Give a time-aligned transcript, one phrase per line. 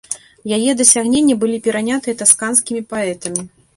[0.57, 3.41] Яе дасягнення былі перанятыя тасканскімі паэтамі.